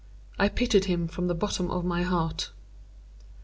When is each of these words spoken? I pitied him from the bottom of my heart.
I 0.39 0.49
pitied 0.49 0.85
him 0.85 1.07
from 1.07 1.27
the 1.27 1.35
bottom 1.35 1.69
of 1.69 1.85
my 1.85 2.01
heart. 2.01 2.49